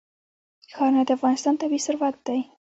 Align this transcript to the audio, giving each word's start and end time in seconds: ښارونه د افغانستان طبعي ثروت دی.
ښارونه 0.73 1.01
د 1.05 1.09
افغانستان 1.17 1.53
طبعي 1.61 1.79
ثروت 1.85 2.15
دی. 2.27 2.39